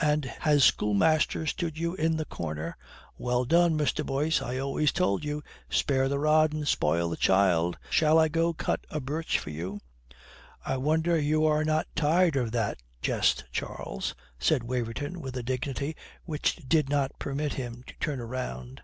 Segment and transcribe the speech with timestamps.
[0.00, 2.76] And has schoolmaster stood you in the corner?
[3.18, 4.06] Well done, Mr.
[4.06, 4.40] Boyce.
[4.40, 7.78] I always told you, spare the rod and spoil the child.
[7.90, 9.80] Shall I go cut a birch for you?"
[10.64, 15.42] "I wonder you are not tired of that old jest, Charles," said Waverton with a
[15.42, 18.82] dignity which did not permit him to turn round.